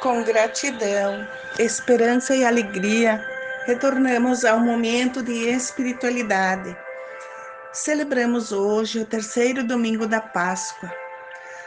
[0.00, 1.26] Com gratidão,
[1.58, 3.20] esperança e alegria,
[3.66, 6.76] retornamos ao momento de espiritualidade.
[7.72, 10.88] Celebramos hoje o terceiro domingo da Páscoa.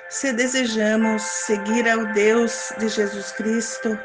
[0.07, 3.99] Se desejamos seguir ao Deus de Jesus Cristo,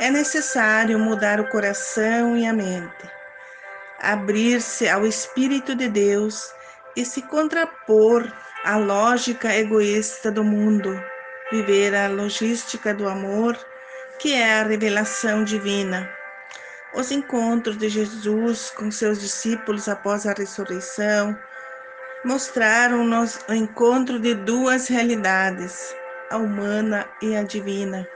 [0.00, 3.10] é necessário mudar o coração e a mente,
[4.00, 6.50] abrir-se ao Espírito de Deus
[6.96, 8.26] e se contrapor
[8.64, 10.98] à lógica egoísta do mundo
[11.50, 13.56] viver a logística do amor,
[14.18, 16.10] que é a revelação divina.
[16.94, 21.38] Os encontros de Jesus com seus discípulos após a ressurreição
[22.24, 25.94] mostraram-nos o encontro de duas realidades,
[26.30, 28.08] a humana e a divina.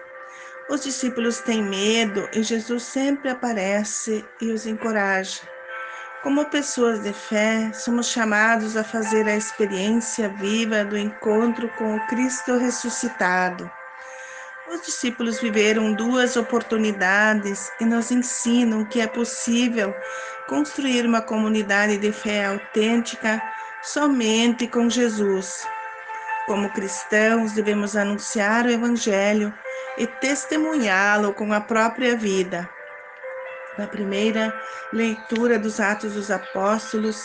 [0.69, 5.43] Os discípulos têm medo e Jesus sempre aparece e os encoraja.
[6.23, 12.07] Como pessoas de fé, somos chamados a fazer a experiência viva do encontro com o
[12.09, 13.71] Cristo ressuscitado.
[14.71, 19.95] Os discípulos viveram duas oportunidades e nos ensinam que é possível
[20.47, 23.41] construir uma comunidade de fé autêntica
[23.83, 25.67] somente com Jesus.
[26.45, 29.55] Como cristãos, devemos anunciar o Evangelho
[29.97, 32.69] e testemunhá-lo com a própria vida.
[33.81, 34.53] Na primeira
[34.93, 37.25] leitura dos Atos dos Apóstolos,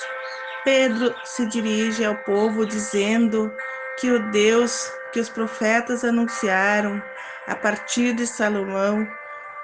[0.64, 3.54] Pedro se dirige ao povo dizendo
[4.00, 7.04] que o Deus que os profetas anunciaram
[7.46, 9.06] a partir de Salomão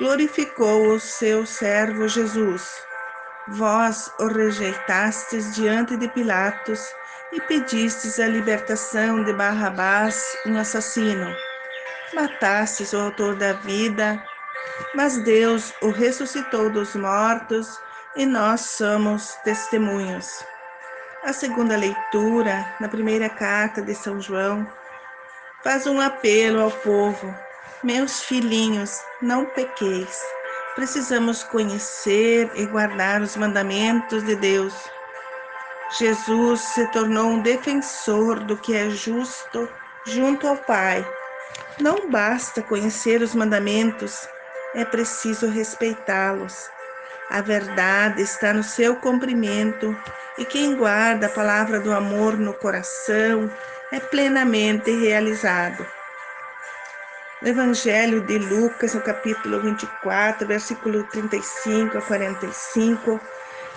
[0.02, 2.86] glorificou o seu servo Jesus.
[3.48, 6.94] Vós o rejeitastes diante de Pilatos
[7.32, 11.34] e pedistes a libertação de Barrabás, um assassino.
[12.14, 14.22] Matastes o autor da vida
[14.94, 17.80] mas Deus o ressuscitou dos mortos
[18.16, 20.44] e nós somos testemunhos.
[21.24, 24.68] A segunda leitura, na primeira carta de São João,
[25.64, 27.34] faz um apelo ao povo:
[27.84, 30.20] Meus filhinhos, não pequeis.
[30.76, 34.74] Precisamos conhecer e guardar os mandamentos de Deus.
[35.98, 39.70] Jesus se tornou um defensor do que é justo
[40.06, 41.06] junto ao Pai.
[41.80, 44.28] Não basta conhecer os mandamentos,
[44.74, 46.70] é preciso respeitá-los.
[47.30, 49.96] A verdade está no seu cumprimento
[50.38, 53.50] e quem guarda a palavra do amor no coração
[53.92, 55.86] é plenamente realizado.
[57.42, 63.20] No Evangelho de Lucas, no capítulo 24, versículo 35 a 45,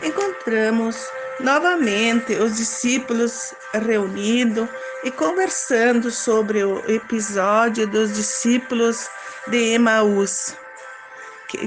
[0.02, 1.08] encontramos
[1.40, 4.68] novamente os discípulos reunidos
[5.02, 9.08] e conversando sobre o episódio dos discípulos
[9.46, 10.54] de Emaús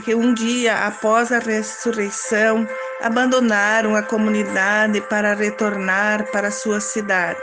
[0.02, 2.68] que um dia após a ressurreição
[3.02, 7.40] abandonaram a comunidade para retornar para sua cidade.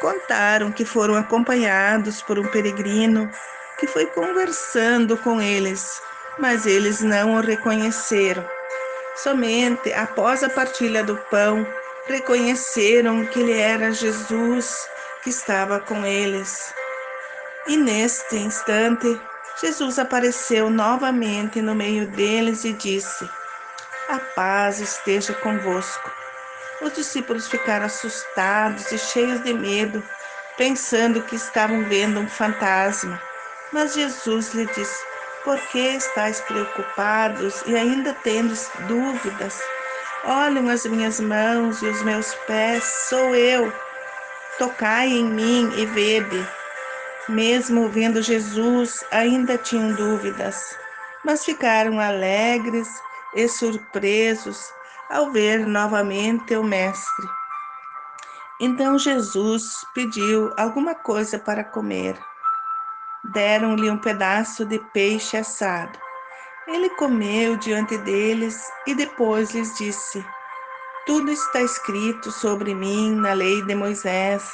[0.00, 3.30] Contaram que foram acompanhados por um peregrino
[3.78, 6.00] que foi conversando com eles,
[6.38, 8.44] mas eles não o reconheceram.
[9.16, 11.66] Somente após a partilha do pão
[12.06, 14.88] reconheceram que ele era Jesus
[15.22, 16.72] que estava com eles.
[17.66, 19.20] E neste instante
[19.60, 23.26] Jesus apareceu novamente no meio deles e disse:
[24.08, 26.10] A paz esteja convosco.
[26.82, 30.02] Os discípulos ficaram assustados e cheios de medo,
[30.58, 33.18] pensando que estavam vendo um fantasma.
[33.72, 34.98] Mas Jesus lhe disse:
[35.42, 39.58] Por que estáis preocupados e ainda tendes dúvidas?
[40.22, 43.72] Olhem as minhas mãos e os meus pés, sou eu.
[44.58, 46.55] Tocai em mim e vede.
[47.28, 50.78] Mesmo vendo Jesus, ainda tinham dúvidas,
[51.24, 52.88] mas ficaram alegres
[53.34, 54.72] e surpresos
[55.10, 57.26] ao ver novamente o Mestre.
[58.60, 62.16] Então Jesus pediu alguma coisa para comer.
[63.32, 65.98] Deram-lhe um pedaço de peixe assado.
[66.68, 70.24] Ele comeu diante deles e depois lhes disse:
[71.04, 74.48] Tudo está escrito sobre mim na lei de Moisés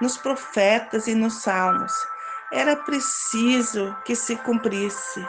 [0.00, 1.92] nos profetas e nos salmos.
[2.52, 5.26] Era preciso que se cumprisse.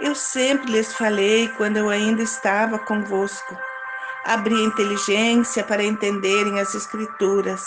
[0.00, 3.56] Eu sempre lhes falei quando eu ainda estava convosco.
[4.24, 7.62] Abri inteligência para entenderem as Escrituras.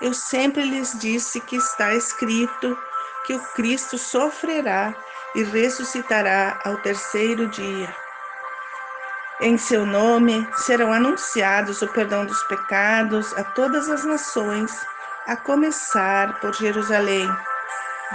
[0.00, 2.76] Eu sempre lhes disse que está escrito
[3.24, 4.94] que o Cristo sofrerá
[5.34, 7.94] e ressuscitará ao terceiro dia.
[9.40, 14.70] Em seu nome serão anunciados o perdão dos pecados a todas as nações
[15.26, 17.28] a começar por Jerusalém.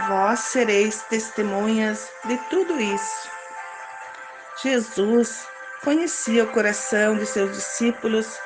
[0.07, 3.29] Vós sereis testemunhas de tudo isso.
[4.61, 5.47] Jesus
[5.83, 8.37] conhecia o coração de seus discípulos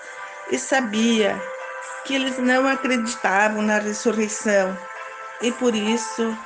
[0.51, 1.39] e sabia
[2.05, 4.77] que eles não acreditavam na ressurreição
[5.41, 6.37] e por isso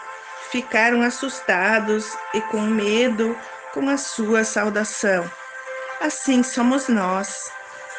[0.51, 3.37] ficaram assustados e com medo
[3.73, 5.29] com a sua saudação.
[6.01, 7.51] Assim somos nós.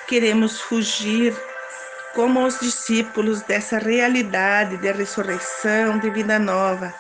[0.07, 1.37] Queremos fugir
[2.19, 6.93] como os discípulos dessa realidade de ressurreição, de vida nova,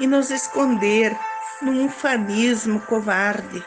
[0.00, 1.16] e nos esconder
[1.62, 3.64] num ufanismo covarde.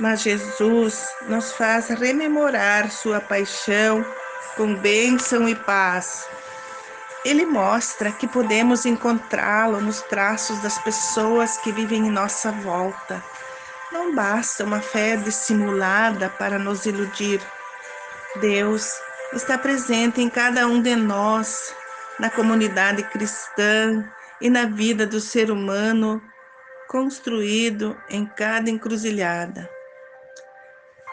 [0.00, 4.02] Mas Jesus nos faz rememorar sua paixão
[4.56, 6.26] com bênção e paz.
[7.22, 13.22] Ele mostra que podemos encontrá-lo nos traços das pessoas que vivem em nossa volta.
[13.92, 17.42] Não basta uma fé dissimulada para nos iludir.
[18.40, 21.74] Deus está presente em cada um de nós,
[22.18, 24.04] na comunidade cristã
[24.40, 26.22] e na vida do ser humano,
[26.88, 29.68] construído em cada encruzilhada.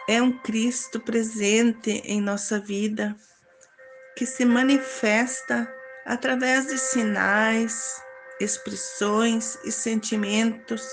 [0.08, 3.16] É um Cristo presente em nossa vida
[4.16, 5.68] que se manifesta
[6.06, 8.00] através de sinais,
[8.38, 10.86] expressões e sentimentos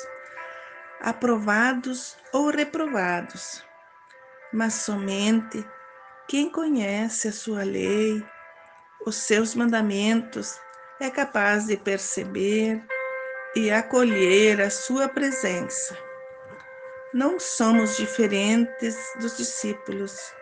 [1.02, 3.64] aprovados ou reprovados,
[4.54, 5.66] mas somente
[6.32, 8.24] quem conhece a sua lei,
[9.06, 10.58] os seus mandamentos,
[10.98, 12.82] é capaz de perceber
[13.54, 15.94] e acolher a sua presença.
[17.14, 20.34] Não somos diferentes dos discípulos.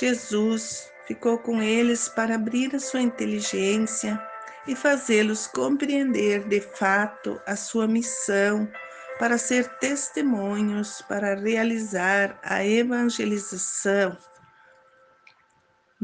[0.00, 4.20] Jesus ficou com eles para abrir a sua inteligência
[4.66, 8.68] e fazê-los compreender de fato a sua missão
[9.20, 14.18] para ser testemunhos para realizar a evangelização.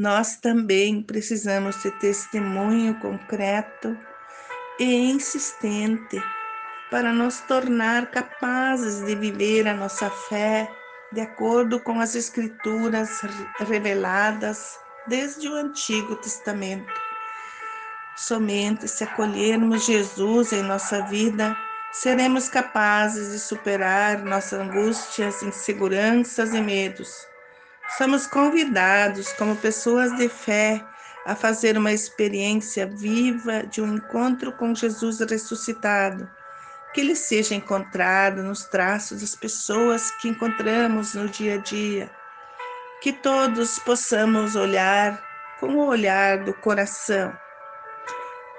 [0.01, 3.95] Nós também precisamos de testemunho concreto
[4.79, 6.19] e insistente
[6.91, 10.67] para nos tornar capazes de viver a nossa fé
[11.13, 13.21] de acordo com as Escrituras
[13.59, 16.95] reveladas desde o Antigo Testamento.
[18.17, 21.55] Somente se acolhermos Jesus em nossa vida,
[21.93, 27.30] seremos capazes de superar nossas angústias, inseguranças e medos.
[27.99, 30.85] Somos convidados, como pessoas de fé,
[31.27, 36.31] a fazer uma experiência viva de um encontro com Jesus ressuscitado,
[36.95, 42.11] que ele seja encontrado nos traços das pessoas que encontramos no dia a dia
[43.01, 45.23] que todos possamos olhar
[45.59, 47.33] com o olhar do coração.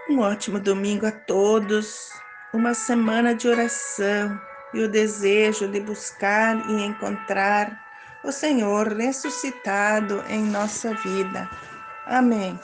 [0.10, 2.10] Um ótimo domingo a todos,
[2.52, 4.42] uma semana de oração
[4.74, 7.80] e o desejo de buscar e encontrar
[8.24, 11.50] o Senhor ressuscitado em nossa vida.
[12.06, 12.60] Amém.